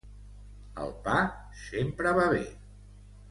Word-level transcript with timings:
El 0.85 0.93
pa 1.07 1.17
sempre 1.65 2.15
va 2.21 2.25
bé. 2.37 2.41